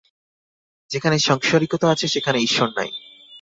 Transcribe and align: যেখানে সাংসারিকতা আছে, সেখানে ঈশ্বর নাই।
যেখানে 0.91 1.17
সাংসারিকতা 1.19 1.87
আছে, 1.89 2.05
সেখানে 2.07 2.39
ঈশ্বর 2.39 2.69
নাই। 2.77 2.89